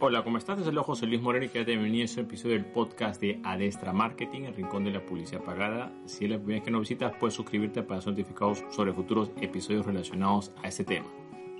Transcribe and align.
Hola, 0.00 0.22
¿cómo 0.22 0.38
estás? 0.38 0.58
Desde 0.58 0.70
luego 0.70 0.86
José 0.86 1.06
Luis 1.06 1.20
Moreno 1.20 1.46
y 1.46 1.48
quédate 1.48 1.72
bienvenido 1.72 2.02
a 2.02 2.04
este 2.04 2.20
episodio 2.20 2.54
del 2.54 2.66
podcast 2.66 3.20
de 3.20 3.40
Adestra 3.42 3.92
Marketing, 3.92 4.42
el 4.42 4.54
rincón 4.54 4.84
de 4.84 4.92
la 4.92 5.04
publicidad 5.04 5.42
pagada. 5.42 5.92
Si 6.06 6.24
es 6.24 6.30
la 6.30 6.36
primera 6.36 6.60
vez 6.60 6.64
que 6.64 6.70
nos 6.70 6.82
visitas, 6.82 7.16
puedes 7.18 7.34
suscribirte 7.34 7.82
para 7.82 8.00
ser 8.00 8.12
notificados 8.12 8.62
sobre 8.70 8.92
futuros 8.92 9.32
episodios 9.40 9.84
relacionados 9.84 10.52
a 10.62 10.68
este 10.68 10.84
tema. 10.84 11.08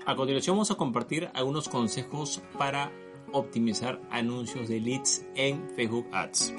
A 0.05 0.15
continuación 0.15 0.55
vamos 0.55 0.71
a 0.71 0.75
compartir 0.75 1.29
algunos 1.33 1.67
consejos 1.67 2.41
para 2.57 2.93
optimizar 3.33 3.99
anuncios 4.09 4.69
de 4.69 4.79
leads 4.79 5.25
en 5.35 5.69
Facebook 5.71 6.07
Ads. 6.13 6.53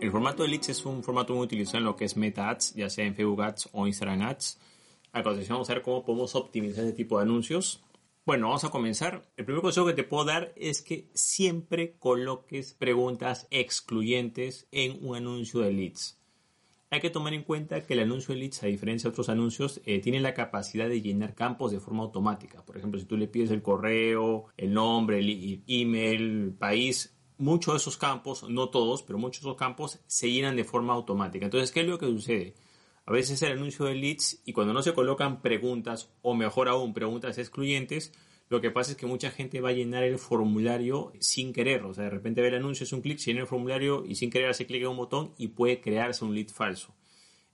El 0.00 0.10
formato 0.10 0.44
de 0.44 0.48
leads 0.48 0.70
es 0.70 0.86
un 0.86 1.02
formato 1.02 1.34
muy 1.34 1.44
utilizado 1.44 1.76
en 1.76 1.84
lo 1.84 1.94
que 1.94 2.06
es 2.06 2.16
Meta 2.16 2.48
Ads, 2.48 2.74
ya 2.74 2.88
sea 2.88 3.04
en 3.04 3.14
Facebook 3.14 3.42
Ads 3.42 3.68
o 3.72 3.86
Instagram 3.86 4.22
Ads. 4.22 4.58
A 5.12 5.22
continuación 5.22 5.56
vamos 5.56 5.68
a 5.68 5.74
ver 5.74 5.82
cómo 5.82 6.02
podemos 6.06 6.34
optimizar 6.34 6.84
este 6.84 6.96
tipo 6.96 7.18
de 7.18 7.24
anuncios. 7.24 7.82
Bueno, 8.28 8.48
vamos 8.48 8.64
a 8.64 8.68
comenzar. 8.68 9.26
El 9.38 9.46
primer 9.46 9.62
consejo 9.62 9.86
que 9.86 9.94
te 9.94 10.04
puedo 10.04 10.26
dar 10.26 10.52
es 10.54 10.82
que 10.82 11.08
siempre 11.14 11.96
coloques 11.98 12.74
preguntas 12.74 13.46
excluyentes 13.50 14.68
en 14.70 15.02
un 15.02 15.16
anuncio 15.16 15.60
de 15.60 15.72
leads. 15.72 16.20
Hay 16.90 17.00
que 17.00 17.08
tomar 17.08 17.32
en 17.32 17.42
cuenta 17.42 17.86
que 17.86 17.94
el 17.94 18.00
anuncio 18.00 18.34
de 18.34 18.40
leads, 18.40 18.62
a 18.62 18.66
diferencia 18.66 19.08
de 19.08 19.12
otros 19.12 19.30
anuncios, 19.30 19.80
eh, 19.86 20.00
tiene 20.00 20.20
la 20.20 20.34
capacidad 20.34 20.90
de 20.90 21.00
llenar 21.00 21.34
campos 21.34 21.72
de 21.72 21.80
forma 21.80 22.02
automática. 22.02 22.62
Por 22.66 22.76
ejemplo, 22.76 23.00
si 23.00 23.06
tú 23.06 23.16
le 23.16 23.28
pides 23.28 23.50
el 23.50 23.62
correo, 23.62 24.48
el 24.58 24.74
nombre, 24.74 25.20
el 25.20 25.64
email, 25.66 26.52
país, 26.52 27.16
muchos 27.38 27.72
de 27.72 27.78
esos 27.78 27.96
campos, 27.96 28.46
no 28.46 28.68
todos, 28.68 29.02
pero 29.04 29.18
muchos 29.18 29.42
de 29.42 29.48
esos 29.48 29.58
campos 29.58 30.00
se 30.06 30.30
llenan 30.30 30.54
de 30.54 30.64
forma 30.64 30.92
automática. 30.92 31.46
Entonces, 31.46 31.72
¿qué 31.72 31.80
es 31.80 31.86
lo 31.86 31.98
que 31.98 32.04
sucede? 32.04 32.52
A 33.08 33.10
veces 33.10 33.40
el 33.40 33.52
anuncio 33.52 33.86
de 33.86 33.94
leads 33.94 34.42
y 34.44 34.52
cuando 34.52 34.74
no 34.74 34.82
se 34.82 34.92
colocan 34.92 35.40
preguntas 35.40 36.10
o 36.20 36.34
mejor 36.34 36.68
aún 36.68 36.92
preguntas 36.92 37.38
excluyentes, 37.38 38.12
lo 38.50 38.60
que 38.60 38.70
pasa 38.70 38.90
es 38.90 38.98
que 38.98 39.06
mucha 39.06 39.30
gente 39.30 39.62
va 39.62 39.70
a 39.70 39.72
llenar 39.72 40.02
el 40.02 40.18
formulario 40.18 41.14
sin 41.18 41.54
querer. 41.54 41.84
O 41.84 41.94
sea, 41.94 42.04
de 42.04 42.10
repente 42.10 42.42
ve 42.42 42.48
el 42.48 42.56
anuncio, 42.56 42.84
es 42.84 42.92
un 42.92 43.00
clic, 43.00 43.18
llena 43.18 43.40
el 43.40 43.46
formulario 43.46 44.04
y 44.06 44.16
sin 44.16 44.28
querer 44.28 44.50
hace 44.50 44.66
clic 44.66 44.82
en 44.82 44.88
un 44.88 44.98
botón 44.98 45.32
y 45.38 45.48
puede 45.48 45.80
crearse 45.80 46.22
un 46.22 46.34
lead 46.34 46.48
falso. 46.48 46.94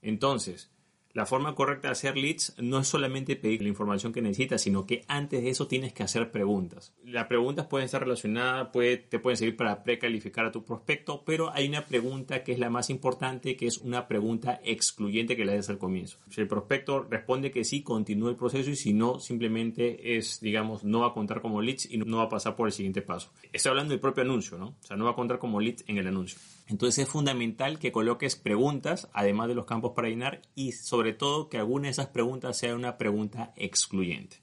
Entonces, 0.02 0.72
la 1.15 1.27
forma 1.27 1.55
correcta 1.55 1.89
de 1.89 1.93
hacer 1.93 2.17
leads 2.17 2.55
no 2.59 2.81
es 2.81 2.89
solamente 2.89 3.37
pedir 3.37 3.62
la 3.62 3.69
información 3.69 4.12
que 4.12 4.20
necesitas, 4.20 4.62
sino 4.62 4.84
que 4.84 5.05
antes 5.07 5.43
de 5.43 5.48
eso 5.48 5.69
tienes 5.69 5.93
que 5.93 6.03
hacer 6.03 6.33
preguntas. 6.33 6.93
Las 7.05 7.29
preguntas 7.29 7.67
pueden 7.67 7.84
estar 7.84 8.03
relacionadas, 8.03 8.73
te 8.73 9.19
pueden 9.21 9.37
servir 9.37 9.56
para 9.56 9.84
precalificar 9.84 10.45
a 10.45 10.51
tu 10.51 10.65
prospecto, 10.65 11.23
pero 11.25 11.53
hay 11.53 11.69
una 11.69 11.87
pregunta 11.87 12.43
que 12.43 12.51
es 12.51 12.59
la 12.59 12.69
más 12.69 12.91
importante, 12.91 13.56
que 13.56 13.69
es 13.69 13.79
una 13.79 14.09
pregunta 14.09 14.61
excluyente 14.65 15.37
que 15.37 15.45
le 15.45 15.53
haces 15.53 15.71
al 15.71 15.79
comienzo. 15.79 16.19
Si 16.31 16.41
el 16.41 16.48
prospecto 16.48 17.06
responde 17.09 17.53
que 17.53 17.62
sí, 17.62 17.83
continúa 17.83 18.31
el 18.31 18.37
proceso 18.37 18.71
y 18.71 18.77
si 18.77 18.93
no, 18.93 19.21
simplemente 19.21 20.17
es, 20.17 20.41
digamos, 20.41 20.83
no 20.83 21.01
va 21.01 21.09
a 21.09 21.15
contar 21.15 21.41
como 21.41 21.62
leads 21.62 21.89
y 21.89 21.99
no 21.99 22.17
va 22.17 22.25
a 22.25 22.28
pasar 22.28 22.56
por 22.56 22.67
el 22.67 22.73
siguiente 22.73 23.03
paso. 23.03 23.31
Estoy 23.53 23.71
hablando 23.71 23.93
del 23.93 24.01
propio 24.01 24.25
anuncio, 24.25 24.59
¿no? 24.59 24.67
O 24.67 24.77
sea, 24.81 24.97
no 24.97 25.05
va 25.05 25.12
a 25.12 25.15
contar 25.15 25.39
como 25.39 25.61
leads 25.61 25.84
en 25.87 25.99
el 25.99 26.09
anuncio. 26.09 26.41
Entonces 26.67 27.05
es 27.05 27.09
fundamental 27.09 27.78
que 27.78 27.93
coloques 27.93 28.37
preguntas, 28.37 29.09
además 29.12 29.49
de 29.49 29.55
los 29.55 29.67
campos 29.67 29.93
para 29.95 30.09
llenar, 30.09 30.41
y 30.55 30.73
sobre 30.73 31.03
todo 31.12 31.48
que 31.48 31.59
alguna 31.59 31.84
de 31.84 31.91
esas 31.91 32.09
preguntas 32.09 32.56
sea 32.56 32.75
una 32.75 32.97
pregunta 32.97 33.53
excluyente. 33.56 34.42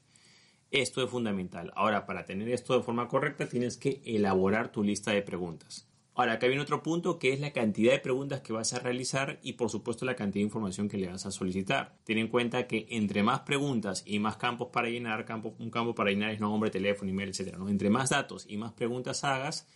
Esto 0.70 1.04
es 1.04 1.10
fundamental. 1.10 1.70
Ahora, 1.76 2.06
para 2.06 2.24
tener 2.24 2.48
esto 2.48 2.74
de 2.76 2.82
forma 2.82 3.08
correcta, 3.08 3.48
tienes 3.48 3.76
que 3.76 4.00
elaborar 4.06 4.72
tu 4.72 4.82
lista 4.82 5.10
de 5.10 5.20
preguntas. 5.20 5.86
Ahora, 6.14 6.34
acá 6.34 6.46
viene 6.46 6.62
otro 6.62 6.82
punto 6.82 7.18
que 7.18 7.32
es 7.32 7.40
la 7.40 7.52
cantidad 7.52 7.92
de 7.92 7.98
preguntas 7.98 8.42
que 8.42 8.52
vas 8.52 8.74
a 8.74 8.78
realizar 8.78 9.38
y 9.42 9.54
por 9.54 9.70
supuesto 9.70 10.04
la 10.04 10.14
cantidad 10.14 10.40
de 10.40 10.46
información 10.46 10.88
que 10.88 10.98
le 10.98 11.08
vas 11.08 11.24
a 11.24 11.30
solicitar. 11.30 11.96
Ten 12.04 12.18
en 12.18 12.28
cuenta 12.28 12.66
que 12.66 12.86
entre 12.90 13.22
más 13.22 13.40
preguntas 13.40 14.02
y 14.06 14.18
más 14.18 14.36
campos 14.36 14.68
para 14.70 14.88
llenar, 14.88 15.24
un 15.58 15.70
campo 15.70 15.94
para 15.94 16.10
llenar 16.10 16.30
es 16.30 16.40
nombre, 16.40 16.70
teléfono, 16.70 17.10
email, 17.10 17.30
etc. 17.30 17.56
Entre 17.66 17.88
más 17.88 18.10
datos 18.10 18.44
y 18.46 18.58
más 18.58 18.72
preguntas 18.72 19.24
hagas, 19.24 19.66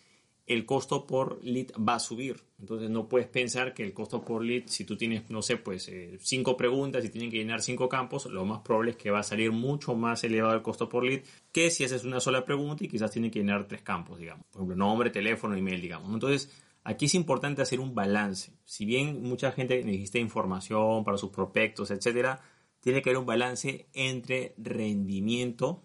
el 0.47 0.65
costo 0.65 1.07
por 1.07 1.43
lead 1.45 1.67
va 1.77 1.97
a 1.97 1.99
subir. 1.99 2.45
Entonces 2.59 2.89
no 2.89 3.09
puedes 3.09 3.29
pensar 3.29 3.75
que 3.75 3.83
el 3.83 3.93
costo 3.93 4.25
por 4.25 4.45
lead, 4.45 4.65
si 4.67 4.85
tú 4.85 4.97
tienes, 4.97 5.29
no 5.29 5.43
sé, 5.43 5.57
pues 5.57 5.89
eh, 5.89 6.17
cinco 6.21 6.57
preguntas 6.57 7.05
y 7.05 7.11
tienen 7.11 7.31
que 7.31 7.39
llenar 7.39 7.63
cinco 7.63 7.89
campos, 7.89 8.27
lo 8.27 8.45
más 8.45 8.61
probable 8.61 8.93
es 8.93 8.97
que 8.97 9.11
va 9.11 9.19
a 9.19 9.25
salir 9.25 9.51
mucho 9.51 9.95
más 9.95 10.23
elevado 10.25 10.55
el 10.55 10.63
costo 10.63 10.89
por 10.89 11.05
lead 11.05 11.23
que 11.53 11.71
si 11.71 11.85
haces 11.85 12.05
una 12.05 12.21
sola 12.21 12.45
pregunta 12.45 12.85
y 12.85 12.89
quizás 12.89 13.11
tienen 13.11 13.31
que 13.31 13.41
llenar 13.41 13.67
tres 13.67 13.83
campos, 13.83 14.19
digamos. 14.19 14.47
Por 14.47 14.61
ejemplo, 14.61 14.77
nombre, 14.77 15.11
teléfono, 15.11 15.57
email, 15.57 15.81
digamos. 15.81 16.13
Entonces, 16.15 16.51
aquí 16.85 17.07
es 17.07 17.15
importante 17.15 17.63
hacer 17.63 17.81
un 17.81 17.95
balance. 17.95 18.53
Si 18.65 18.85
bien 18.85 19.23
mucha 19.23 19.51
gente 19.51 19.83
necesita 19.85 20.19
información 20.19 21.05
para 21.05 21.19
sus 21.19 21.31
prospectos, 21.31 21.91
etcétera, 21.91 22.41
tiene 22.81 23.03
que 23.03 23.11
haber 23.11 23.19
un 23.19 23.27
balance 23.27 23.89
entre 23.95 24.55
rendimiento 24.59 25.83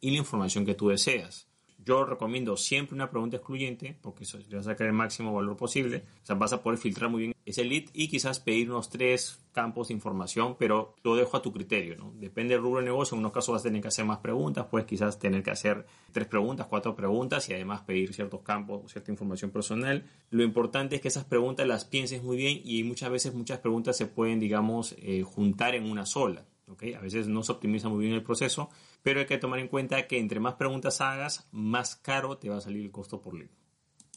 y 0.00 0.12
la 0.12 0.18
información 0.18 0.64
que 0.64 0.74
tú 0.74 0.88
deseas. 0.88 1.48
Yo 1.86 2.04
recomiendo 2.04 2.56
siempre 2.56 2.96
una 2.96 3.08
pregunta 3.08 3.36
excluyente, 3.36 3.96
porque 4.02 4.24
eso 4.24 4.38
le 4.38 4.56
va 4.56 4.60
a 4.60 4.64
sacar 4.64 4.88
el 4.88 4.92
máximo 4.92 5.32
valor 5.32 5.56
posible. 5.56 6.02
O 6.20 6.26
sea, 6.26 6.34
vas 6.34 6.52
a 6.52 6.60
poder 6.60 6.80
filtrar 6.80 7.08
muy 7.08 7.20
bien 7.22 7.34
ese 7.44 7.64
lead 7.64 7.84
y 7.92 8.08
quizás 8.08 8.40
pedir 8.40 8.68
unos 8.68 8.90
tres 8.90 9.38
campos 9.52 9.86
de 9.86 9.94
información, 9.94 10.56
pero 10.58 10.96
lo 11.04 11.14
dejo 11.14 11.36
a 11.36 11.42
tu 11.42 11.52
criterio, 11.52 11.96
¿no? 11.96 12.12
Depende 12.16 12.54
del 12.54 12.62
rubro 12.64 12.80
de 12.80 12.86
negocio. 12.86 13.14
En 13.14 13.20
unos 13.20 13.30
casos 13.30 13.52
vas 13.52 13.62
a 13.62 13.68
tener 13.68 13.80
que 13.80 13.86
hacer 13.86 14.04
más 14.04 14.18
preguntas, 14.18 14.66
puedes 14.68 14.84
quizás 14.84 15.20
tener 15.20 15.44
que 15.44 15.52
hacer 15.52 15.86
tres 16.10 16.26
preguntas, 16.26 16.66
cuatro 16.68 16.96
preguntas 16.96 17.48
y 17.50 17.54
además 17.54 17.82
pedir 17.82 18.12
ciertos 18.12 18.42
campos, 18.42 18.90
cierta 18.90 19.12
información 19.12 19.52
personal. 19.52 20.04
Lo 20.30 20.42
importante 20.42 20.96
es 20.96 21.00
que 21.00 21.06
esas 21.06 21.24
preguntas 21.24 21.68
las 21.68 21.84
pienses 21.84 22.20
muy 22.20 22.36
bien 22.36 22.60
y 22.64 22.82
muchas 22.82 23.10
veces 23.10 23.32
muchas 23.32 23.60
preguntas 23.60 23.96
se 23.96 24.06
pueden, 24.06 24.40
digamos, 24.40 24.96
eh, 24.98 25.22
juntar 25.22 25.76
en 25.76 25.88
una 25.88 26.04
sola. 26.04 26.44
A 26.68 27.00
veces 27.00 27.28
no 27.28 27.44
se 27.44 27.52
optimiza 27.52 27.88
muy 27.88 28.00
bien 28.00 28.14
el 28.14 28.24
proceso, 28.24 28.70
pero 29.06 29.20
hay 29.20 29.26
que 29.26 29.38
tomar 29.38 29.60
en 29.60 29.68
cuenta 29.68 30.08
que 30.08 30.18
entre 30.18 30.40
más 30.40 30.54
preguntas 30.54 31.00
hagas, 31.00 31.46
más 31.52 31.94
caro 31.94 32.38
te 32.38 32.48
va 32.48 32.56
a 32.56 32.60
salir 32.60 32.84
el 32.84 32.90
costo 32.90 33.20
por 33.20 33.34
lead. 33.34 33.50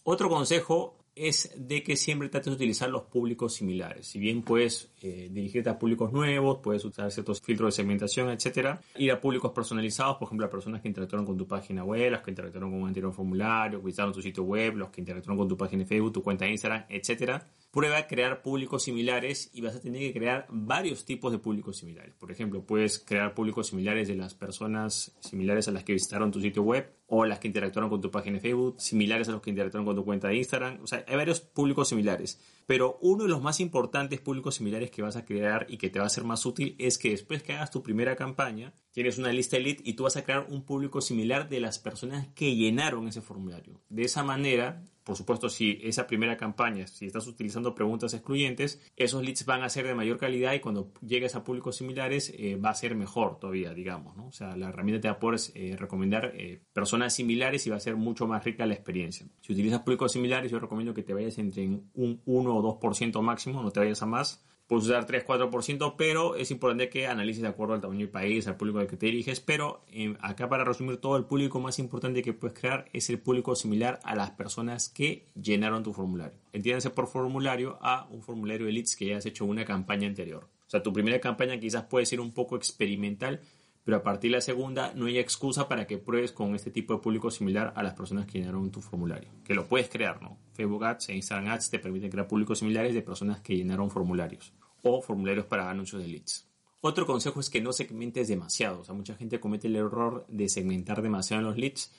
Otro 0.02 0.30
consejo 0.30 0.98
es 1.14 1.54
de 1.56 1.84
que 1.84 1.96
siempre 1.96 2.28
trates 2.28 2.48
de 2.48 2.56
utilizar 2.56 2.90
los 2.90 3.04
públicos 3.04 3.54
similares. 3.54 4.08
Si 4.08 4.18
bien 4.18 4.42
puedes 4.42 4.90
eh, 5.04 5.30
dirigirte 5.32 5.70
a 5.70 5.78
públicos 5.78 6.12
nuevos, 6.12 6.62
puedes 6.64 6.84
usar 6.86 7.12
ciertos 7.12 7.40
filtros 7.40 7.68
de 7.68 7.84
segmentación, 7.84 8.32
etcétera, 8.32 8.82
ir 8.96 9.12
a 9.12 9.22
públicos 9.22 9.52
personalizados, 9.52 10.18
por 10.18 10.26
ejemplo, 10.26 10.48
a 10.48 10.50
personas 10.50 10.82
que 10.82 10.88
interactuaron 10.88 11.28
con 11.28 11.38
tu 11.38 11.48
página 11.48 11.84
web, 11.84 12.12
las 12.12 12.24
que 12.24 12.32
interactuaron 12.32 12.72
con 12.72 12.82
un 12.82 12.88
anterior 12.88 13.14
formulario, 13.14 13.82
visitaron 13.82 14.12
tu 14.12 14.24
sitio 14.24 14.42
web, 14.42 14.76
los 14.76 14.90
que 14.90 15.02
interactuaron 15.02 15.38
con 15.38 15.48
tu 15.48 15.56
página 15.56 15.84
de 15.84 15.88
Facebook, 15.88 16.14
tu 16.14 16.24
cuenta 16.24 16.46
de 16.46 16.52
Instagram, 16.52 16.86
etcétera. 16.90 17.46
Prueba 17.72 17.98
a 17.98 18.08
crear 18.08 18.42
públicos 18.42 18.84
similares 18.84 19.50
y 19.54 19.62
vas 19.62 19.76
a 19.76 19.80
tener 19.80 20.02
que 20.02 20.14
crear 20.14 20.48
varios 20.50 21.06
tipos 21.06 21.32
de 21.32 21.38
públicos 21.38 21.78
similares. 21.78 22.16
Por 22.16 22.32
ejemplo, 22.32 22.66
puedes 22.66 23.00
crear 23.00 23.34
públicos 23.36 23.68
similares 23.68 24.08
de 24.08 24.16
las 24.16 24.34
personas 24.34 25.16
similares 25.20 25.68
a 25.68 25.72
las 25.72 25.84
que 25.84 25.94
visitaron 25.94 26.32
tu 26.32 26.42
sitio 26.42 26.64
web 26.64 26.99
o 27.10 27.26
las 27.26 27.40
que 27.40 27.48
interactuaron 27.48 27.90
con 27.90 28.02
tu 28.02 28.12
página 28.12 28.36
de 28.36 28.42
Facebook, 28.42 28.80
similares 28.80 29.28
a 29.30 29.32
los 29.32 29.42
que 29.42 29.50
interactuaron 29.50 29.86
con 29.86 29.96
tu 29.96 30.06
cuenta 30.06 30.28
de 30.28 30.38
Instagram. 30.38 30.80
O 30.84 30.88
sea, 30.88 31.04
hay 31.08 31.16
varios 31.16 31.42
públicos 31.42 31.90
similares. 31.90 32.40
Pero 32.66 33.00
uno 33.02 33.24
de 33.24 33.30
los 33.30 33.42
más 33.42 33.60
importantes 33.60 34.20
públicos 34.20 34.56
similares 34.56 34.92
que 34.92 35.02
vas 35.02 35.16
a 35.16 35.26
crear 35.26 35.66
y 35.70 35.78
que 35.78 35.90
te 35.90 36.00
va 36.00 36.06
a 36.06 36.10
ser 36.10 36.24
más 36.24 36.46
útil 36.46 36.76
es 36.78 37.00
que 37.00 37.10
después 37.10 37.42
que 37.42 37.54
hagas 37.54 37.72
tu 37.72 37.82
primera 37.82 38.16
campaña, 38.16 38.74
tienes 38.92 39.18
una 39.18 39.34
lista 39.34 39.58
elite 39.58 39.82
y 39.84 39.94
tú 39.94 40.04
vas 40.04 40.18
a 40.18 40.24
crear 40.24 40.46
un 40.50 40.64
público 40.64 41.02
similar 41.02 41.50
de 41.50 41.60
las 41.60 41.80
personas 41.80 42.28
que 42.36 42.56
llenaron 42.56 43.08
ese 43.08 43.22
formulario. 43.22 43.82
De 43.90 44.04
esa 44.04 44.24
manera, 44.24 44.84
por 45.04 45.16
supuesto, 45.16 45.50
si 45.50 45.80
esa 45.82 46.06
primera 46.06 46.38
campaña, 46.38 46.86
si 46.86 47.08
estás 47.08 47.26
utilizando 47.26 47.74
preguntas 47.74 48.14
excluyentes, 48.14 48.80
esos 48.96 49.24
leads 49.24 49.44
van 49.46 49.64
a 49.64 49.70
ser 49.70 49.88
de 49.88 49.96
mayor 49.96 50.20
calidad 50.20 50.54
y 50.54 50.60
cuando 50.60 50.92
llegues 51.02 51.34
a 51.34 51.44
públicos 51.44 51.78
similares 51.78 52.32
eh, 52.38 52.58
va 52.58 52.70
a 52.70 52.76
ser 52.76 52.94
mejor 52.94 53.40
todavía, 53.40 53.74
digamos. 53.74 54.16
¿no? 54.16 54.28
O 54.28 54.32
sea, 54.32 54.56
la 54.56 54.70
herramienta 54.70 55.02
te 55.02 55.08
va 55.08 55.16
a 55.16 55.20
poder 55.20 55.40
eh, 55.56 55.76
recomendar 55.80 56.34
eh, 56.36 56.62
personas 56.74 56.99
similares 57.08 57.66
y 57.66 57.70
va 57.70 57.78
a 57.78 57.80
ser 57.80 57.96
mucho 57.96 58.28
más 58.28 58.44
rica 58.44 58.66
la 58.66 58.74
experiencia. 58.74 59.26
Si 59.42 59.54
utilizas 59.54 59.82
públicos 59.82 60.12
similares, 60.12 60.52
yo 60.52 60.60
recomiendo 60.60 60.94
que 60.94 61.04
te 61.04 61.14
vayas 61.14 61.38
entre 61.38 61.66
un 61.68 62.22
1 62.26 62.56
o 62.56 62.80
2% 62.80 63.22
máximo, 63.22 63.64
no 63.64 63.72
te 63.72 63.80
vayas 63.80 64.02
a 64.02 64.06
más 64.06 64.44
puedes 64.70 64.86
usar 64.86 65.08
3-4%, 65.08 65.96
pero 65.98 66.36
es 66.36 66.52
importante 66.52 66.90
que 66.90 67.08
analices 67.08 67.42
de 67.42 67.48
acuerdo 67.48 67.74
al 67.74 67.82
tamaño 67.82 68.02
del 68.02 68.10
país, 68.10 68.48
al 68.48 68.56
público 68.56 68.78
al 68.78 68.86
que 68.86 68.98
te 68.98 69.08
diriges, 69.08 69.40
pero 69.40 69.84
eh, 69.92 70.16
acá 70.22 70.48
para 70.48 70.64
resumir 70.64 70.98
todo, 70.98 71.18
el 71.18 71.26
público 71.26 71.60
más 71.60 71.80
importante 71.80 72.22
que 72.22 72.34
puedes 72.34 72.58
crear 72.58 72.86
es 72.94 73.10
el 73.10 73.20
público 73.20 73.56
similar 73.56 74.00
a 74.04 74.16
las 74.16 74.30
personas 74.30 74.88
que 74.88 75.28
llenaron 75.34 75.82
tu 75.82 75.92
formulario. 75.92 76.38
Entiéndase 76.54 76.92
por 76.92 77.08
formulario 77.08 77.80
a 77.82 78.08
un 78.12 78.22
formulario 78.22 78.68
de 78.68 78.74
leads 78.74 78.96
que 78.96 79.08
ya 79.08 79.18
has 79.18 79.26
hecho 79.26 79.44
una 79.44 79.66
campaña 79.66 80.08
anterior. 80.08 80.48
O 80.68 80.70
sea, 80.70 80.84
tu 80.84 80.94
primera 80.94 81.20
campaña 81.20 81.60
quizás 81.60 81.86
puede 81.86 82.06
ser 82.06 82.20
un 82.20 82.32
poco 82.32 82.56
experimental, 82.56 83.42
pero 83.90 83.98
a 83.98 84.04
partir 84.04 84.30
de 84.30 84.38
la 84.38 84.42
segunda 84.42 84.94
no 84.94 85.08
hay 85.08 85.18
excusa 85.18 85.68
para 85.68 85.88
que 85.88 85.98
pruebes 85.98 86.32
con 86.32 86.54
este 86.54 86.70
tipo 86.70 86.94
de 86.94 87.00
público 87.00 87.32
similar 87.32 87.74
a 87.76 87.82
las 87.82 87.96
personas 87.96 88.28
que 88.28 88.38
llenaron 88.38 88.70
tu 88.70 88.82
formulario. 88.82 89.32
Que 89.44 89.56
lo 89.56 89.68
puedes 89.68 89.90
crear, 89.90 90.22
¿no? 90.22 90.38
Facebook 90.54 90.86
Ads 90.86 91.10
e 91.10 91.16
Instagram 91.16 91.48
Ads 91.54 91.72
te 91.72 91.80
permiten 91.80 92.12
crear 92.12 92.28
públicos 92.28 92.60
similares 92.60 92.94
de 92.94 93.02
personas 93.02 93.42
que 93.42 93.56
llenaron 93.56 93.90
formularios 93.90 94.54
o 94.84 95.02
formularios 95.02 95.48
para 95.48 95.72
anuncios 95.72 96.04
de 96.04 96.08
leads. 96.08 96.48
Otro 96.82 97.08
consejo 97.08 97.40
es 97.40 97.50
que 97.50 97.62
no 97.62 97.74
segmentes 97.74 98.28
demasiado. 98.28 98.82
O 98.82 98.84
sea, 98.84 98.94
mucha 98.94 99.16
gente 99.16 99.40
comete 99.40 99.66
el 99.66 99.78
error 99.78 100.24
de 100.28 100.50
segmentar 100.50 101.02
demasiado 101.02 101.42
en 101.42 101.48
los 101.48 101.58
leads. 101.58 101.92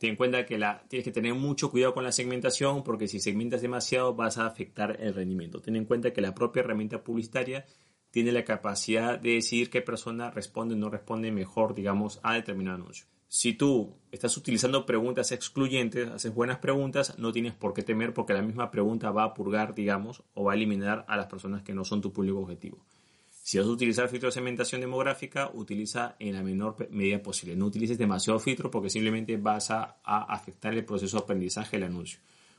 Ten 0.00 0.10
en 0.10 0.16
cuenta 0.16 0.44
que 0.44 0.58
la, 0.58 0.82
tienes 0.88 1.04
que 1.04 1.12
tener 1.12 1.34
mucho 1.34 1.70
cuidado 1.70 1.94
con 1.94 2.02
la 2.02 2.10
segmentación 2.10 2.82
porque 2.82 3.06
si 3.06 3.20
segmentas 3.20 3.62
demasiado 3.62 4.12
vas 4.12 4.38
a 4.38 4.46
afectar 4.46 4.96
el 5.00 5.14
rendimiento. 5.14 5.60
Ten 5.60 5.76
en 5.76 5.84
cuenta 5.84 6.12
que 6.12 6.20
la 6.20 6.34
propia 6.34 6.62
herramienta 6.62 7.04
publicitaria 7.04 7.64
tiene 8.18 8.32
la 8.32 8.42
capacidad 8.42 9.16
de 9.16 9.34
decidir 9.34 9.70
qué 9.70 9.80
persona 9.80 10.28
responde 10.32 10.74
o 10.74 10.76
no 10.76 10.90
responde 10.90 11.30
mejor, 11.30 11.72
digamos, 11.72 12.18
a 12.24 12.34
determinado 12.34 12.74
anuncio. 12.74 13.06
Si 13.28 13.52
tú 13.52 13.94
estás 14.10 14.36
utilizando 14.36 14.84
preguntas 14.84 15.30
excluyentes, 15.30 16.08
haces 16.08 16.34
buenas 16.34 16.58
preguntas, 16.58 17.16
no 17.16 17.30
tienes 17.30 17.54
por 17.54 17.74
qué 17.74 17.84
temer 17.84 18.12
porque 18.14 18.32
la 18.32 18.42
misma 18.42 18.72
pregunta 18.72 19.12
va 19.12 19.22
a 19.22 19.34
purgar, 19.34 19.72
digamos, 19.72 20.24
o 20.34 20.42
va 20.42 20.52
a 20.54 20.56
eliminar 20.56 21.04
a 21.06 21.16
las 21.16 21.26
personas 21.26 21.62
que 21.62 21.74
no 21.74 21.84
son 21.84 22.00
tu 22.00 22.12
público 22.12 22.40
objetivo. 22.40 22.84
Si 23.30 23.56
vas 23.56 23.68
a 23.68 23.70
utilizar 23.70 24.08
filtro 24.08 24.26
de 24.26 24.32
segmentación 24.32 24.80
demográfica, 24.80 25.52
utiliza 25.54 26.16
en 26.18 26.34
la 26.34 26.42
menor 26.42 26.88
medida 26.90 27.22
posible. 27.22 27.54
No 27.54 27.66
utilices 27.66 27.98
demasiado 27.98 28.40
filtro 28.40 28.68
porque 28.68 28.90
simplemente 28.90 29.36
vas 29.36 29.70
a 29.70 29.94
afectar 30.02 30.74
el 30.74 30.84
proceso 30.84 31.18
de 31.18 31.22
aprendizaje 31.22 31.76
del 31.76 31.84
anuncio. 31.84 32.18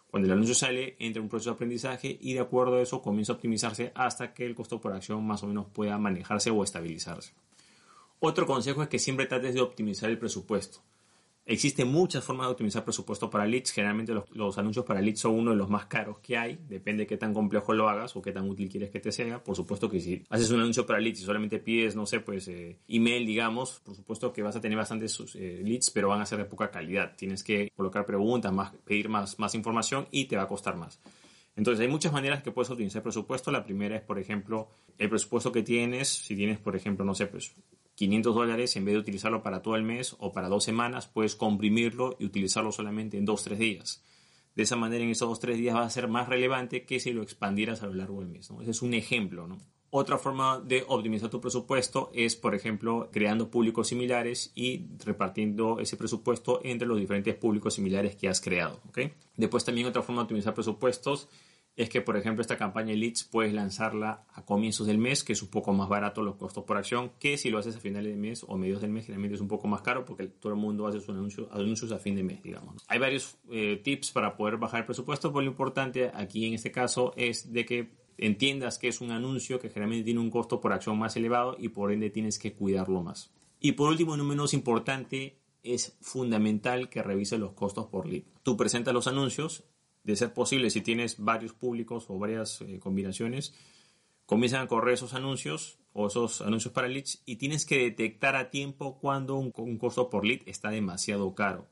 Cuando 0.09 0.25
el 0.25 0.33
anuncio 0.33 0.55
sale, 0.55 0.95
entra 0.97 1.19
en 1.19 1.25
un 1.25 1.29
proceso 1.29 1.51
de 1.51 1.55
aprendizaje 1.55 2.17
y 2.19 2.33
de 2.33 2.39
acuerdo 2.39 2.77
a 2.77 2.81
eso 2.81 3.01
comienza 3.01 3.33
a 3.33 3.35
optimizarse 3.35 3.91
hasta 3.93 4.33
que 4.33 4.45
el 4.45 4.55
costo 4.55 4.81
por 4.81 4.93
acción 4.93 5.25
más 5.25 5.43
o 5.43 5.47
menos 5.47 5.67
pueda 5.71 5.97
manejarse 5.99 6.49
o 6.49 6.63
estabilizarse. 6.63 7.33
Otro 8.19 8.47
consejo 8.47 8.81
es 8.81 8.89
que 8.89 8.99
siempre 8.99 9.27
trates 9.27 9.53
de 9.53 9.61
optimizar 9.61 10.09
el 10.09 10.17
presupuesto. 10.17 10.79
Existen 11.49 11.91
muchas 11.91 12.23
formas 12.23 12.45
de 12.45 12.51
optimizar 12.51 12.83
presupuesto 12.83 13.27
para 13.27 13.47
leads. 13.47 13.71
Generalmente 13.71 14.13
los, 14.13 14.57
anuncios 14.59 14.85
para 14.85 15.01
leads 15.01 15.21
son 15.21 15.33
uno 15.33 15.49
de 15.49 15.57
los 15.57 15.67
más 15.67 15.87
caros 15.87 16.19
que 16.19 16.37
hay. 16.37 16.59
Depende 16.67 17.05
de 17.05 17.07
qué 17.07 17.17
tan 17.17 17.33
complejo 17.33 17.73
lo 17.73 17.89
hagas 17.89 18.15
o 18.15 18.21
qué 18.21 18.31
tan 18.31 18.47
útil 18.47 18.69
quieres 18.69 18.91
que 18.91 18.99
te 18.99 19.11
sea. 19.11 19.43
Por 19.43 19.55
supuesto 19.55 19.89
que 19.89 19.99
si 19.99 20.23
haces 20.29 20.51
un 20.51 20.59
anuncio 20.59 20.85
para 20.85 20.99
leads 20.99 21.21
y 21.21 21.23
solamente 21.23 21.57
pides, 21.57 21.95
no 21.95 22.05
sé, 22.05 22.19
pues 22.19 22.47
eh, 22.49 22.77
email, 22.87 23.25
digamos, 23.25 23.81
por 23.83 23.95
supuesto 23.95 24.31
que 24.31 24.43
vas 24.43 24.55
a 24.57 24.61
tener 24.61 24.77
bastantes 24.77 25.19
eh, 25.33 25.63
leads, 25.65 25.89
pero 25.89 26.09
van 26.09 26.21
a 26.21 26.27
ser 26.27 26.37
de 26.37 26.45
poca 26.45 26.69
calidad. 26.69 27.15
Tienes 27.15 27.43
que 27.43 27.71
colocar 27.75 28.05
preguntas, 28.05 28.53
más, 28.53 28.71
pedir 28.85 29.09
más, 29.09 29.39
más 29.39 29.55
información 29.55 30.07
y 30.11 30.25
te 30.25 30.37
va 30.37 30.43
a 30.43 30.47
costar 30.47 30.77
más. 30.77 30.99
Entonces, 31.55 31.81
hay 31.81 31.91
muchas 31.91 32.13
maneras 32.13 32.43
que 32.43 32.51
puedes 32.51 32.69
optimizar 32.69 33.01
presupuesto. 33.01 33.49
La 33.49 33.65
primera 33.65 33.95
es, 33.95 34.03
por 34.03 34.19
ejemplo, 34.19 34.69
el 34.99 35.09
presupuesto 35.09 35.51
que 35.51 35.63
tienes. 35.63 36.09
Si 36.09 36.35
tienes, 36.35 36.59
por 36.59 36.75
ejemplo, 36.75 37.03
no 37.03 37.15
sé, 37.15 37.25
pues 37.25 37.55
500 37.99 38.33
dólares, 38.33 38.77
en 38.77 38.85
vez 38.85 38.93
de 38.93 38.99
utilizarlo 39.01 39.43
para 39.43 39.61
todo 39.61 39.75
el 39.75 39.83
mes 39.83 40.15
o 40.19 40.31
para 40.31 40.47
dos 40.47 40.63
semanas, 40.63 41.07
puedes 41.07 41.35
comprimirlo 41.35 42.15
y 42.17 42.23
utilizarlo 42.23 42.71
solamente 42.71 43.17
en 43.17 43.25
dos, 43.25 43.43
tres 43.43 43.59
días. 43.59 44.05
De 44.55 44.63
esa 44.63 44.77
manera, 44.77 45.03
en 45.03 45.09
esos 45.09 45.27
dos, 45.27 45.41
tres 45.41 45.57
días 45.57 45.75
va 45.75 45.83
a 45.83 45.89
ser 45.89 46.07
más 46.07 46.29
relevante 46.29 46.85
que 46.85 47.01
si 47.01 47.11
lo 47.11 47.21
expandieras 47.21 47.83
a 47.83 47.87
lo 47.87 47.95
largo 47.95 48.21
del 48.21 48.29
mes. 48.29 48.51
Ese 48.61 48.71
es 48.71 48.81
un 48.81 48.93
ejemplo. 48.93 49.49
Otra 49.89 50.17
forma 50.17 50.61
de 50.61 50.85
optimizar 50.87 51.29
tu 51.29 51.41
presupuesto 51.41 52.09
es, 52.13 52.37
por 52.37 52.55
ejemplo, 52.55 53.09
creando 53.11 53.51
públicos 53.51 53.89
similares 53.89 54.53
y 54.55 54.85
repartiendo 55.03 55.81
ese 55.81 55.97
presupuesto 55.97 56.61
entre 56.63 56.87
los 56.87 56.99
diferentes 56.99 57.35
públicos 57.35 57.73
similares 57.73 58.15
que 58.15 58.29
has 58.29 58.39
creado. 58.39 58.79
Después 59.35 59.65
también 59.65 59.87
otra 59.87 60.03
forma 60.03 60.21
de 60.21 60.23
optimizar 60.23 60.53
presupuestos 60.53 61.27
es 61.79 61.89
que, 61.89 62.01
por 62.01 62.17
ejemplo, 62.17 62.41
esta 62.41 62.57
campaña 62.57 62.93
Leads 62.93 63.23
puedes 63.23 63.53
lanzarla 63.53 64.25
a 64.33 64.43
comienzos 64.43 64.85
del 64.85 64.97
mes, 64.97 65.23
que 65.23 65.31
es 65.31 65.41
un 65.41 65.47
poco 65.47 65.71
más 65.71 65.87
barato 65.87 66.21
los 66.21 66.35
costos 66.35 66.65
por 66.65 66.75
acción, 66.75 67.13
que 67.19 67.37
si 67.37 67.49
lo 67.49 67.57
haces 67.57 67.77
a 67.77 67.79
finales 67.79 68.11
de 68.11 68.19
mes 68.19 68.43
o 68.45 68.57
medios 68.57 68.81
del 68.81 68.91
mes, 68.91 69.05
generalmente 69.05 69.35
es 69.35 69.41
un 69.41 69.47
poco 69.47 69.69
más 69.69 69.81
caro 69.81 70.03
porque 70.03 70.27
todo 70.27 70.51
el 70.51 70.59
mundo 70.59 70.87
hace 70.87 70.99
sus 70.99 71.07
anuncios, 71.07 71.47
anuncios 71.53 71.93
a 71.93 71.97
fin 71.97 72.17
de 72.17 72.23
mes, 72.23 72.43
digamos. 72.43 72.83
Hay 72.89 72.99
varios 72.99 73.37
eh, 73.49 73.79
tips 73.81 74.11
para 74.11 74.35
poder 74.35 74.57
bajar 74.57 74.81
el 74.81 74.87
presupuesto, 74.87 75.31
pero 75.31 75.39
lo 75.39 75.51
importante 75.51 76.11
aquí 76.13 76.45
en 76.45 76.55
este 76.55 76.69
caso 76.69 77.13
es 77.15 77.53
de 77.53 77.63
que 77.63 77.91
entiendas 78.17 78.77
que 78.77 78.89
es 78.89 78.99
un 78.99 79.11
anuncio 79.11 79.57
que 79.57 79.69
generalmente 79.69 80.03
tiene 80.03 80.19
un 80.19 80.31
costo 80.31 80.59
por 80.59 80.73
acción 80.73 80.99
más 80.99 81.15
elevado 81.15 81.55
y 81.57 81.69
por 81.69 81.93
ende 81.93 82.09
tienes 82.09 82.39
que 82.39 82.51
cuidarlo 82.51 83.01
más. 83.01 83.31
Y 83.61 83.71
por 83.71 83.89
último, 83.89 84.17
no 84.17 84.25
menos 84.25 84.53
importante, 84.53 85.39
es 85.63 85.97
fundamental 86.01 86.89
que 86.89 87.03
revises 87.03 87.39
los 87.39 87.53
costos 87.53 87.85
por 87.87 88.05
lead. 88.05 88.23
Tú 88.43 88.57
presentas 88.57 88.93
los 88.93 89.07
anuncios, 89.07 89.63
de 90.03 90.15
ser 90.15 90.33
posible, 90.33 90.69
si 90.69 90.81
tienes 90.81 91.17
varios 91.19 91.53
públicos 91.53 92.05
o 92.09 92.17
varias 92.17 92.61
eh, 92.61 92.79
combinaciones, 92.79 93.53
comienzan 94.25 94.61
a 94.61 94.67
correr 94.67 94.93
esos 94.93 95.13
anuncios 95.13 95.79
o 95.93 96.07
esos 96.07 96.41
anuncios 96.41 96.73
para 96.73 96.87
leads 96.87 97.23
y 97.25 97.37
tienes 97.37 97.65
que 97.65 97.79
detectar 97.79 98.35
a 98.35 98.49
tiempo 98.49 98.99
cuando 98.99 99.35
un, 99.35 99.77
costo 99.77 100.09
por 100.09 100.25
lead 100.25 100.41
está 100.45 100.69
demasiado 100.69 101.33
caro. 101.33 101.67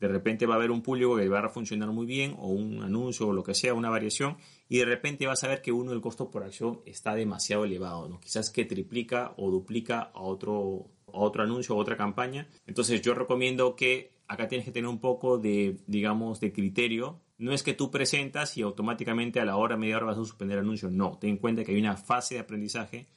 De 0.00 0.08
repente 0.08 0.46
va 0.46 0.54
a 0.54 0.56
haber 0.56 0.70
un 0.70 0.82
público 0.82 1.16
que 1.16 1.28
va 1.28 1.40
a 1.40 1.48
funcionar 1.48 1.90
muy 1.90 2.06
bien 2.06 2.34
o 2.38 2.48
un 2.48 2.82
anuncio 2.82 3.28
o 3.28 3.32
lo 3.32 3.44
que 3.44 3.54
sea, 3.54 3.74
una 3.74 3.90
variación 3.90 4.36
y 4.68 4.78
de 4.78 4.86
repente 4.86 5.26
vas 5.26 5.44
a 5.44 5.48
ver 5.48 5.62
que 5.62 5.70
uno 5.70 5.92
del 5.92 6.00
costo 6.00 6.30
por 6.30 6.42
acción 6.42 6.80
está 6.86 7.14
demasiado 7.14 7.64
elevado, 7.64 8.08
¿no? 8.08 8.18
quizás 8.18 8.50
que 8.50 8.64
triplica 8.64 9.34
o 9.36 9.50
duplica 9.50 10.10
a 10.14 10.22
otro, 10.22 10.86
a 11.06 11.18
otro 11.18 11.42
anuncio 11.42 11.76
o 11.76 11.78
otra 11.78 11.96
campaña. 11.96 12.48
Entonces 12.66 13.00
yo 13.02 13.14
recomiendo 13.14 13.76
que 13.76 14.14
acá 14.26 14.48
tienes 14.48 14.64
que 14.64 14.72
tener 14.72 14.88
un 14.88 14.98
poco 14.98 15.38
de, 15.38 15.76
digamos, 15.86 16.40
de 16.40 16.52
criterio 16.52 17.20
no 17.38 17.52
es 17.52 17.62
que 17.62 17.74
tú 17.74 17.90
presentas 17.90 18.56
y 18.56 18.62
automáticamente 18.62 19.40
a 19.40 19.44
la 19.44 19.56
hora, 19.56 19.76
media 19.76 19.96
hora 19.96 20.06
vas 20.06 20.18
a 20.18 20.20
suspender 20.20 20.58
el 20.58 20.64
anuncio. 20.64 20.90
No, 20.90 21.18
ten 21.18 21.30
en 21.30 21.36
cuenta 21.38 21.64
que 21.64 21.72
hay 21.72 21.80
una 21.80 21.96
fase 21.96 22.34
de 22.34 22.40
aprendizaje 22.40 23.08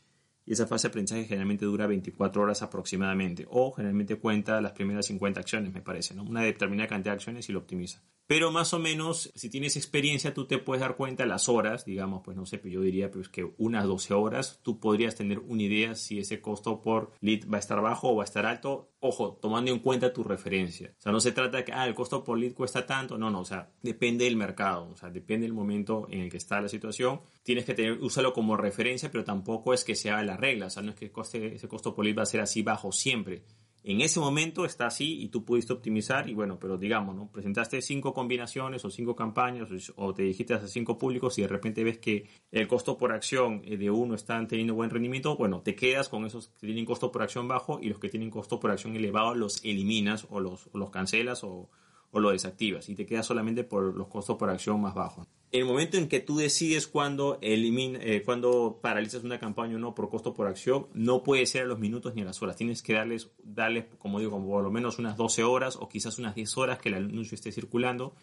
y 0.46 0.54
esa 0.54 0.68
fase 0.68 0.88
de 0.88 0.92
aprendizaje 0.92 1.26
generalmente 1.26 1.66
dura 1.66 1.88
24 1.88 2.42
horas 2.42 2.62
aproximadamente 2.62 3.46
o 3.50 3.72
generalmente 3.72 4.18
cuenta 4.18 4.62
las 4.62 4.74
primeras 4.74 5.06
50 5.08 5.40
acciones, 5.40 5.74
me 5.74 5.82
parece, 5.82 6.14
¿no? 6.16 6.24
Una 6.24 6.42
determinada 6.42 6.88
cantidad 6.88 7.14
de 7.14 7.18
acciones 7.18 7.50
y 7.50 7.54
lo 7.54 7.60
optimiza. 7.60 8.04
Pero 8.28 8.52
más 8.52 8.74
o 8.74 8.80
menos, 8.80 9.32
si 9.36 9.50
tienes 9.50 9.76
experiencia, 9.76 10.34
tú 10.34 10.46
te 10.48 10.58
puedes 10.58 10.82
dar 10.82 10.96
cuenta 10.96 11.28
las 11.28 11.48
horas, 11.48 11.86
digamos, 11.86 12.24
pues 12.24 12.36
no 12.36 12.46
sé, 12.48 12.58
pues 12.58 12.74
yo 12.74 12.82
diría 12.82 13.12
pues 13.12 13.30
que 13.30 13.54
unas 13.58 13.86
12 13.86 14.14
horas, 14.16 14.60
tú 14.64 14.80
podrías 14.80 15.16
tener 15.16 15.40
una 15.40 15.62
idea 15.62 15.94
si 15.94 16.18
ese 16.18 16.42
costo 16.42 16.82
por 16.82 17.12
lead 17.22 17.48
va 17.48 17.58
a 17.58 17.60
estar 17.60 17.82
bajo 17.82 18.10
o 18.10 18.16
va 18.16 18.24
a 18.24 18.26
estar 18.26 18.46
alto. 18.48 18.90
Ojo, 19.00 19.38
tomando 19.40 19.72
en 19.72 19.78
cuenta 19.78 20.12
tu 20.12 20.24
referencia. 20.24 20.96
O 20.98 21.02
sea, 21.02 21.12
no 21.12 21.20
se 21.20 21.34
trata 21.34 21.58
de 21.58 21.66
que, 21.66 21.74
ah, 21.74 21.86
el 21.86 21.94
costo 21.94 22.24
por 22.24 22.40
lead 22.40 22.54
cuesta 22.54 22.86
tanto. 22.86 23.18
No, 23.18 23.30
no, 23.30 23.42
o 23.42 23.46
sea, 23.46 23.72
depende 23.84 24.26
del 24.26 24.36
mercado, 24.36 24.90
o 24.92 24.98
sea, 24.98 25.12
depende 25.12 25.46
del 25.46 25.54
momento 25.54 26.08
en 26.10 26.22
el 26.22 26.32
que 26.32 26.38
está 26.38 26.60
la 26.60 26.70
situación. 26.70 27.22
Tienes 27.44 27.66
que 27.66 27.76
tener, 27.76 28.00
úsalo 28.02 28.34
como 28.34 28.58
referencia, 28.58 29.12
pero 29.12 29.24
tampoco 29.24 29.74
es 29.74 29.84
que 29.84 29.94
sea 29.94 30.24
la 30.24 30.36
regla. 30.36 30.66
O 30.66 30.70
sea, 30.72 30.82
no 30.82 30.90
es 30.92 30.96
que 30.96 31.12
ese 31.14 31.68
costo 31.68 31.94
por 31.94 32.04
lead 32.04 32.18
va 32.18 32.24
a 32.24 32.26
ser 32.26 32.42
así 32.42 32.64
bajo 32.64 32.92
siempre 32.92 33.44
en 33.88 34.02
ese 34.02 34.20
momento 34.20 34.66
está 34.66 34.88
así 34.88 35.22
y 35.22 35.30
tú 35.30 35.46
pudiste 35.46 35.72
optimizar 35.72 36.28
y 36.28 36.34
bueno, 36.34 36.58
pero 36.60 36.76
digamos, 36.78 37.16
¿no? 37.16 37.32
Presentaste 37.32 37.82
cinco 37.84 38.14
combinaciones 38.14 38.84
o 38.84 38.90
cinco 38.90 39.16
campañas 39.16 39.70
o 39.96 40.14
te 40.14 40.24
dijiste 40.24 40.56
a 40.56 40.68
cinco 40.68 40.98
públicos 40.98 41.38
y 41.38 41.44
de 41.44 41.48
repente 41.48 41.84
ves 41.84 42.00
que 42.00 42.28
el 42.52 42.68
costo 42.68 42.98
por 42.98 43.12
acción 43.12 43.62
eh, 43.64 43.78
de 43.78 43.92
uno 43.92 44.16
están 44.16 44.48
teniendo 44.48 44.74
buen 44.74 44.90
rendimiento, 44.90 45.38
bueno, 45.38 45.62
te 45.62 45.76
quedas 45.76 46.10
con 46.10 46.26
esos 46.26 46.48
que 46.60 46.66
tienen 46.66 46.84
costo 46.84 47.12
por 47.12 47.22
acción 47.22 47.48
bajo 47.48 47.80
y 47.80 47.90
los 47.90 48.00
que 48.00 48.10
tienen 48.10 48.32
costo 48.32 48.60
por 48.60 48.72
acción 48.72 48.96
elevado 48.96 49.36
los 49.36 49.64
eliminas 49.64 50.26
o 50.32 50.40
los, 50.40 50.68
los 50.74 50.90
cancelas 50.90 51.44
o, 51.44 51.70
o 52.10 52.20
lo 52.20 52.32
desactivas 52.32 52.90
y 52.90 52.96
te 52.96 53.06
quedas 53.06 53.28
solamente 53.28 53.64
por 53.64 53.96
los 53.96 54.08
costos 54.08 54.36
por 54.38 54.50
acción 54.50 54.82
más 54.82 54.96
bajos 54.96 55.28
el 55.56 55.66
momento 55.66 55.98
en 55.98 56.08
que 56.08 56.20
tú 56.20 56.38
decides 56.38 56.88
cuándo 56.88 57.38
elimina, 57.42 58.00
eh, 58.02 58.24
cuando 58.24 58.80
paralizas 58.82 59.24
una 59.24 59.40
campaña 59.40 59.76
o 59.76 59.80
no 59.80 59.94
por 59.94 60.10
costo 60.10 60.34
por 60.34 60.48
acción, 60.48 60.88
no 60.94 61.24
puede 61.24 61.46
ser 61.46 61.64
a 61.64 61.66
los 61.66 61.80
minutos 61.80 62.16
ni 62.16 62.22
a 62.22 62.26
las 62.26 62.42
horas. 62.42 62.56
Tienes 62.56 62.82
que 62.82 62.94
darles, 62.94 63.32
darles 63.44 63.86
como 63.98 64.20
digo, 64.20 64.32
como 64.32 64.48
por 64.48 64.64
lo 64.64 64.72
menos 64.72 65.00
unas 65.00 65.18
12 65.18 65.44
horas 65.44 65.76
o 65.76 65.90
quizás 65.90 66.18
unas 66.20 66.36
10 66.36 66.58
horas 66.58 66.80
que 66.80 66.90
el 66.90 66.96
anuncio 66.96 67.36
esté 67.36 67.52
circulando. 67.52 68.16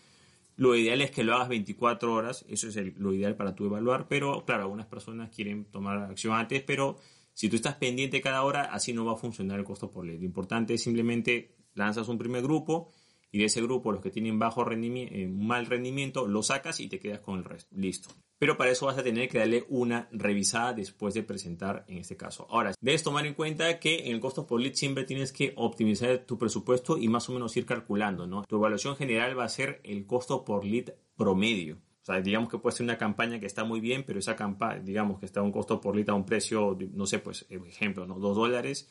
Lo 0.57 0.75
ideal 0.75 1.01
es 1.01 1.11
que 1.11 1.25
lo 1.25 1.35
hagas 1.35 1.49
24 1.49 2.12
horas, 2.12 2.45
eso 2.49 2.69
es 2.69 2.77
lo 2.99 3.12
ideal 3.12 3.37
para 3.37 3.55
tú 3.55 3.67
evaluar, 3.67 4.07
pero 4.09 4.45
claro, 4.45 4.65
algunas 4.65 4.87
personas 4.87 5.31
quieren 5.31 5.65
tomar 5.65 5.99
acción 5.99 6.35
antes, 6.35 6.62
pero 6.62 6.99
si 7.33 7.49
tú 7.49 7.57
estás 7.57 7.77
pendiente 7.77 8.21
cada 8.21 8.43
hora, 8.43 8.62
así 8.65 8.93
no 8.93 9.05
va 9.05 9.12
a 9.12 9.17
funcionar 9.17 9.59
el 9.59 9.65
costo 9.65 9.91
por 9.91 10.05
ley. 10.05 10.19
Lo 10.19 10.25
importante 10.25 10.75
es 10.75 10.83
simplemente 10.83 11.57
lanzas 11.75 12.09
un 12.09 12.19
primer 12.19 12.43
grupo, 12.43 12.93
y 13.33 13.39
de 13.39 13.47
ese 13.47 13.62
grupo 13.62 13.91
los 13.91 14.03
que 14.03 14.11
tienen 14.11 14.39
bajo 14.39 14.65
eh, 14.71 15.29
mal 15.29 15.67
rendimiento, 15.67 16.29
lo 16.29 16.43
sacas 16.43 16.79
y 16.81 16.89
te 16.89 17.01
quedas 17.01 17.21
con 17.21 17.39
el 17.39 17.45
resto. 17.45 17.75
Listo. 17.75 18.11
Pero 18.39 18.57
para 18.57 18.71
eso 18.71 18.87
vas 18.87 18.99
a 18.99 19.03
tener 19.03 19.29
que 19.29 19.39
darle 19.39 19.65
una 19.69 20.09
revisada 20.12 20.75
después 20.75 21.15
de 21.15 21.23
presentar 21.23 21.85
en 21.89 21.99
este 21.99 22.17
caso. 22.17 22.47
Ahora, 22.51 22.73
debes 22.81 23.03
tomar 23.03 23.25
en 23.25 23.35
cuenta 23.35 23.79
que 23.79 24.07
en 24.07 24.12
el 24.12 24.21
costo 24.21 24.47
por 24.47 24.61
lead 24.61 24.75
siempre 24.75 25.05
tienes 25.05 25.33
que 25.33 25.55
optimizar 25.57 26.19
tu 26.27 26.39
presupuesto 26.39 26.99
y 26.99 27.09
más 27.09 27.29
o 27.29 27.33
menos 27.33 27.57
ir 27.57 27.65
calculando, 27.65 28.27
¿no? 28.27 28.43
Tu 28.43 28.57
evaluación 28.57 28.97
general 28.97 29.39
va 29.39 29.45
a 29.45 29.49
ser 29.49 29.81
el 29.85 30.07
costo 30.07 30.45
por 30.45 30.65
lead 30.65 30.93
promedio. 31.17 31.77
O 31.77 32.05
sea, 32.05 32.21
digamos 32.21 32.51
que 32.51 32.59
puede 32.59 32.77
ser 32.77 32.85
una 32.85 32.99
campaña 32.99 33.39
que 33.39 33.47
está 33.47 33.62
muy 33.62 33.79
bien, 33.79 34.03
pero 34.05 34.19
esa 34.19 34.35
campaña, 34.35 34.81
digamos 34.81 35.21
que 35.21 35.27
está 35.27 35.39
a 35.39 35.45
un 35.45 35.53
costo 35.53 35.81
por 35.81 35.95
lead 35.95 36.11
a 36.11 36.15
un 36.15 36.27
precio, 36.27 36.77
no 36.93 37.07
sé, 37.07 37.21
pues, 37.21 37.47
ejemplo, 37.49 38.07
¿no? 38.07 38.19
Dos 38.19 38.37
dólares 38.37 38.91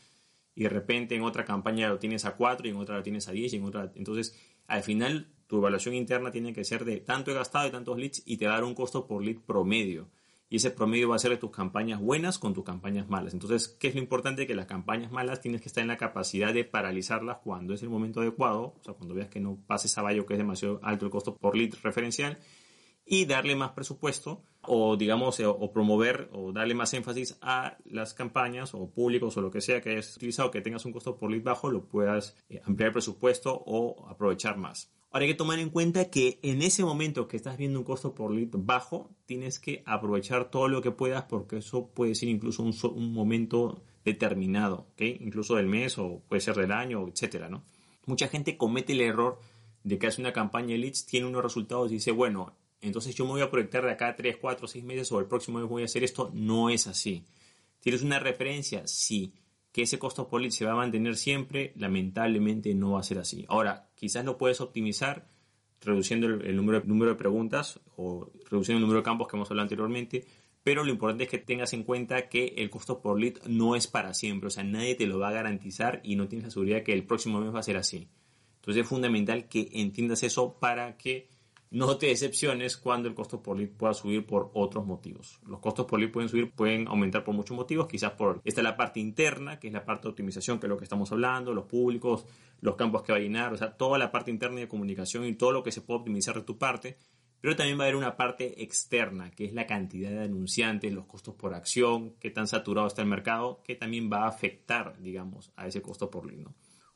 y 0.56 0.64
de 0.64 0.70
repente 0.70 1.16
en 1.16 1.24
otra 1.24 1.46
campaña 1.46 1.90
lo 1.90 2.00
tienes 2.00 2.26
a 2.26 2.36
4 2.36 2.68
y 2.68 2.72
en 2.72 2.78
otra 2.78 2.98
lo 2.98 3.04
tienes 3.04 3.28
a 3.28 3.32
10 3.32 3.54
y 3.54 3.56
en 3.58 3.64
otra... 3.64 3.92
Entonces, 3.96 4.38
al 4.68 4.84
final, 4.84 5.28
tu 5.48 5.58
evaluación 5.58 5.96
interna 5.96 6.32
tiene 6.32 6.54
que 6.54 6.64
ser 6.64 6.86
de 6.86 6.98
tanto 6.98 7.32
he 7.32 7.34
gastado 7.34 7.68
y 7.68 7.72
tantos 7.72 7.98
leads 7.98 8.24
y 8.26 8.38
te 8.38 8.46
dar 8.46 8.64
un 8.64 8.74
costo 8.74 9.08
por 9.08 9.24
lead 9.24 9.38
promedio. 9.46 10.10
y 10.50 10.58
ese 10.58 10.72
promedio 10.72 11.10
va 11.10 11.16
a 11.16 11.20
ser 11.20 11.32
de 11.32 11.38
tus 11.38 11.52
campañas 11.52 12.02
buenas 12.02 12.38
con 12.38 12.54
tus 12.54 12.66
campañas 12.66 13.10
malas. 13.10 13.34
Entonces, 13.34 13.70
¿qué 13.70 13.88
es 13.88 13.96
lo 13.96 14.02
importante? 14.02 14.46
Que 14.46 14.56
las 14.56 14.66
campañas 14.66 15.12
malas 15.12 15.40
tienes 15.40 15.62
que 15.62 15.70
estar 15.70 15.82
en 15.82 15.88
la 15.88 15.98
capacidad 15.98 16.54
de 16.54 16.66
paralizarlas 16.66 17.38
cuando 17.44 17.74
es 17.74 17.84
el 17.84 17.90
momento 17.90 18.20
adecuado, 18.20 18.76
o 18.78 18.84
sea, 18.84 18.94
cuando 18.94 19.16
veas 19.16 19.30
que 19.30 19.40
no 19.40 19.58
pases 19.66 19.98
a 19.98 20.02
vallo 20.02 20.26
que 20.26 20.34
es 20.34 20.38
demasiado 20.38 20.80
alto 20.84 21.06
el 21.06 21.12
costo 21.12 21.38
por 21.38 21.56
lead 21.56 21.74
referencial, 21.84 22.38
y 23.06 23.26
darle 23.26 23.56
más 23.56 23.72
presupuesto 23.72 24.44
o 24.64 24.96
digamos 24.96 25.40
eh, 25.40 25.46
o 25.46 25.72
promover 25.72 26.30
o 26.34 26.52
darle 26.52 26.76
más 26.76 26.94
énfasis 26.94 27.38
a 27.42 27.78
las 27.86 28.14
campañas 28.14 28.74
o 28.74 28.90
públicos 28.90 29.36
o 29.38 29.42
lo 29.42 29.52
que 29.52 29.62
sea 29.62 29.82
que 29.82 29.92
hayas 29.92 30.16
utilizado 30.16 30.52
que 30.52 30.62
tengas 30.62 30.86
un 30.86 30.94
costo 30.94 31.18
por 31.18 31.32
lead 31.32 31.44
bajo 31.44 31.70
lo 31.70 31.86
puedas 31.86 32.36
eh, 32.50 32.62
ampliar 32.64 32.88
el 32.88 32.94
presupuesto 32.94 33.64
o 33.66 34.08
aprovechar 34.08 34.58
más. 34.58 34.92
Ahora 35.14 35.26
hay 35.26 35.32
que 35.32 35.38
tomar 35.38 35.60
en 35.60 35.70
cuenta 35.70 36.10
que 36.10 36.40
en 36.42 36.62
ese 36.62 36.86
momento 36.86 37.28
que 37.28 37.36
estás 37.36 37.58
viendo 37.58 37.80
un 37.80 37.84
costo 37.84 38.16
por 38.16 38.32
lead 38.32 38.48
bajo, 38.54 39.10
tienes 39.26 39.60
que 39.60 39.84
aprovechar 39.86 40.50
todo 40.50 40.70
lo 40.70 40.82
que 40.82 40.92
puedas 40.92 41.24
porque 41.26 41.58
eso 41.58 41.90
puede 41.90 42.16
ser 42.16 42.30
incluso 42.30 42.64
un, 42.64 43.14
momento 43.14 43.84
determinado, 44.06 44.88
incluso 44.98 45.56
del 45.56 45.68
mes 45.68 45.98
o 45.98 46.22
puede 46.30 46.40
ser 46.40 46.56
del 46.56 46.72
año, 46.72 47.06
etcétera, 47.10 47.50
¿no? 47.50 47.66
Mucha 48.06 48.30
gente 48.30 48.56
comete 48.56 48.94
el 48.94 49.02
error 49.02 49.40
de 49.84 50.00
que 50.00 50.08
hace 50.08 50.22
una 50.22 50.32
campaña 50.32 50.70
de 50.70 50.78
leads, 50.78 51.06
tiene 51.06 51.28
unos 51.28 51.44
resultados 51.44 51.92
y 51.92 51.96
dice, 51.96 52.12
bueno, 52.12 52.56
entonces 52.82 53.16
yo 53.16 53.26
me 53.26 53.32
voy 53.32 53.42
a 53.42 53.52
proyectar 53.52 53.84
de 53.86 53.92
acá 53.92 54.10
a 54.10 54.16
3, 54.16 54.38
4, 54.38 54.68
6 54.68 54.84
meses 54.84 55.12
o 55.12 55.20
el 55.20 55.28
próximo 55.28 55.60
mes 55.60 55.70
voy 55.70 55.84
a 55.84 55.86
hacer 55.86 56.04
esto. 56.04 56.32
No 56.34 56.70
es 56.70 56.88
así. 56.88 57.24
¿Tienes 57.80 58.02
una 58.02 58.20
referencia? 58.20 58.88
Sí 58.88 59.34
que 59.72 59.84
ese 59.84 60.00
costo 60.00 60.28
por 60.28 60.42
lead 60.42 60.52
se 60.52 60.66
va 60.66 60.74
a 60.74 60.76
mantener 60.76 61.16
siempre, 61.16 61.74
lamentablemente 61.76 62.74
no 62.76 62.92
va 62.94 63.00
a 63.00 63.04
ser 63.04 63.20
así. 63.20 63.46
Ahora, 63.48 63.90
quizás 63.96 64.26
lo 64.26 64.38
puedes 64.38 64.60
optimizar 64.62 65.28
reduciendo 65.82 66.28
el, 66.28 66.56
número, 66.56 66.84
número 66.86 67.12
de 67.12 67.18
preguntas 67.18 67.80
o 67.96 68.30
reduciendo 68.50 68.78
el 68.78 68.82
número 68.82 69.00
de 69.00 69.04
campos 69.04 69.28
que 69.28 69.38
hemos 69.38 69.50
hablado 69.50 69.64
anteriormente, 69.64 70.26
pero 70.64 70.84
lo 70.84 70.92
importante 70.92 71.24
es 71.24 71.30
que 71.30 71.40
tengas 71.40 71.74
en 71.74 71.84
cuenta 71.84 72.30
que 72.30 72.54
el 72.58 72.70
costo 72.70 73.02
por 73.02 73.20
lead 73.20 73.42
no 73.48 73.76
es 73.76 73.88
para 73.88 74.14
siempre, 74.14 74.48
o 74.48 74.52
sea, 74.52 74.64
nadie 74.64 74.96
te 74.96 75.08
lo 75.08 75.18
va 75.18 75.30
a 75.30 75.34
garantizar 75.34 76.02
y 76.04 76.16
no 76.16 76.28
tienes 76.28 76.46
la 76.46 76.52
seguridad 76.52 76.84
que 76.84 76.94
el 76.94 77.06
próximo 77.06 77.40
mes 77.40 77.54
va 77.54 77.60
a 77.60 77.64
ser 77.64 77.78
así. 77.78 78.10
Entonces 78.58 78.84
es 78.84 78.88
fundamental 78.90 79.48
que 79.48 79.70
entiendas 79.74 80.22
eso 80.22 80.60
para 80.60 80.98
que 80.98 81.30
no 81.72 81.98
te 81.98 82.08
decepciones 82.08 82.76
cuando 82.76 83.08
el 83.08 83.16
costo 83.16 83.42
por 83.42 83.58
lead 83.58 83.70
pueda 83.70 83.94
subir 83.94 84.26
por 84.26 84.52
otros 84.54 84.86
motivos. 84.86 85.40
Los 85.48 85.60
costos 85.60 85.86
por 85.86 86.00
lead 86.02 86.12
pueden 86.12 86.28
subir, 86.28 86.52
pueden 86.52 86.86
aumentar 86.90 87.24
por 87.24 87.34
muchos 87.34 87.56
motivos, 87.56 87.88
quizás 87.88 88.12
por, 88.12 88.42
esta 88.44 88.60
es 88.60 88.64
la 88.66 88.76
parte 88.76 89.00
interna, 89.00 89.58
que 89.58 89.68
es 89.68 89.74
la 89.74 89.86
parte 89.86 90.04
de 90.04 90.10
optimización, 90.10 90.60
que 90.60 90.66
es 90.66 90.70
lo 90.70 90.78
que 90.78 90.84
estamos 90.84 91.10
hablando, 91.14 91.54
los 91.54 91.66
públicos, 91.66 92.26
los 92.60 92.76
campos 92.76 93.04
que 93.04 93.14
va 93.14 93.20
a 93.20 93.22
llenar, 93.22 93.54
o 93.54 93.58
sea, 93.58 93.72
toda 93.78 93.98
la 93.98 94.12
parte 94.12 94.32
interna 94.32 94.60
de 94.60 94.68
comunicación 94.68 95.26
y 95.26 95.34
todo 95.34 95.54
lo 95.54 95.64
que 95.64 95.72
se 95.72 95.80
puede 95.80 96.02
optimizar 96.02 96.36
de 96.36 96.42
tu 96.42 96.58
parte, 96.58 96.98
pero 97.40 97.56
también 97.56 97.80
va 97.80 97.84
a 97.84 97.88
haber 97.88 97.96
una 97.96 98.18
parte 98.18 98.62
externa, 98.62 99.32
que 99.32 99.46
es 99.46 99.54
la 99.54 99.66
cantidad 99.66 100.12
de 100.12 100.26
anunciantes, 100.26 100.92
los 100.92 101.06
costos 101.06 101.36
por 101.36 101.54
acción, 101.54 102.16
qué 102.20 102.32
tan 102.32 102.48
saturado 102.48 102.88
está 102.88 103.02
el 103.02 103.08
mercado, 103.08 103.62
que 103.64 103.76
también 103.76 104.12
va 104.12 104.26
a 104.26 104.28
afectar, 104.28 105.02
digamos, 105.02 105.54
a 105.56 105.68
ese 105.68 105.82
costo 105.82 106.12
por 106.12 106.26
lead. 106.26 106.48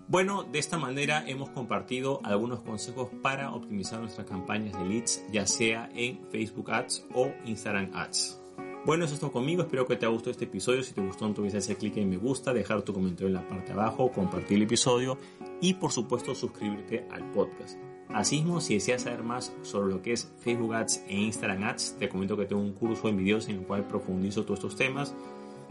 Bueno, 0.08 0.44
de 0.44 0.60
esta 0.60 0.78
manera 0.78 1.28
hemos 1.28 1.50
compartido 1.50 2.20
algunos 2.24 2.60
consejos 2.62 3.10
para 3.24 3.52
optimizar 3.52 4.00
nuestras 4.00 4.28
campañas 4.28 4.78
de 4.78 4.86
leads, 4.86 5.26
ya 5.32 5.48
sea 5.48 5.90
en 5.96 6.20
Facebook 6.30 6.72
Ads 6.72 7.08
o 7.16 7.32
Instagram 7.44 7.90
Ads. 7.92 8.40
Bueno, 8.86 9.06
eso 9.06 9.16
es 9.16 9.20
todo 9.20 9.32
conmigo. 9.32 9.64
Espero 9.64 9.88
que 9.88 9.96
te 9.96 10.06
haya 10.06 10.14
gustado 10.14 10.30
este 10.30 10.46
episodio. 10.46 10.84
Si 10.84 10.94
te 10.94 11.02
gustó, 11.02 11.26
entonces 11.26 11.56
hacer 11.56 11.78
clic 11.78 11.98
en 11.98 12.08
me 12.08 12.18
gusta, 12.18 12.54
dejar 12.54 12.84
tu 12.84 12.94
comentario 12.94 13.28
en 13.28 13.34
la 13.34 13.48
parte 13.48 13.72
abajo, 13.72 14.12
compartir 14.12 14.58
el 14.58 14.64
episodio 14.64 15.18
y, 15.60 15.74
por 15.74 15.92
supuesto, 15.92 16.36
suscribirte 16.36 17.08
al 17.10 17.32
podcast. 17.32 17.80
Asimismo, 18.10 18.62
si 18.62 18.76
deseas 18.76 19.02
saber 19.02 19.24
más 19.24 19.56
sobre 19.64 19.92
lo 19.92 20.04
que 20.04 20.12
es 20.12 20.32
Facebook 20.38 20.76
Ads 20.76 21.04
e 21.08 21.16
Instagram 21.16 21.64
Ads, 21.64 21.96
te 21.98 22.10
comento 22.10 22.38
que 22.38 22.46
tengo 22.46 22.62
un 22.62 22.74
curso 22.74 23.10
en 23.10 23.18
videos 23.18 23.50
en 23.50 23.58
el 23.58 23.66
cual 23.66 23.88
profundizo 23.88 24.44
todos 24.44 24.60
estos 24.60 24.76
temas 24.76 25.16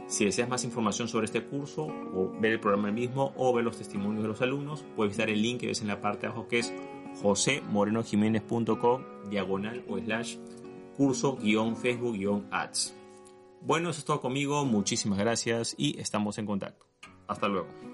si 0.06 0.24
deseas 0.24 0.48
más 0.48 0.64
información 0.64 1.08
sobre 1.08 1.26
este 1.26 1.44
curso 1.44 1.86
o 1.86 2.30
ver 2.40 2.52
el 2.52 2.60
programa 2.60 2.90
mismo 2.90 3.32
o 3.36 3.52
ver 3.52 3.64
los 3.64 3.78
testimonios 3.78 4.22
de 4.22 4.28
los 4.28 4.40
alumnos, 4.42 4.84
puedes 4.96 5.10
visitar 5.10 5.30
el 5.30 5.40
link 5.42 5.60
que 5.60 5.68
ves 5.68 5.80
en 5.82 5.88
la 5.88 6.00
parte 6.00 6.22
de 6.22 6.26
abajo 6.28 6.48
que 6.48 6.58
es 6.60 6.74
josemorenojiménez.com 7.22 9.02
diagonal 9.30 9.84
o 9.88 9.98
slash 9.98 10.36
curso 10.96 11.38
Facebook 11.76 12.46
ads. 12.50 12.94
Bueno, 13.60 13.90
eso 13.90 14.00
es 14.00 14.04
todo 14.04 14.20
conmigo, 14.20 14.64
muchísimas 14.64 15.18
gracias 15.18 15.74
y 15.78 15.98
estamos 15.98 16.38
en 16.38 16.46
contacto. 16.46 16.86
Hasta 17.26 17.48
luego. 17.48 17.93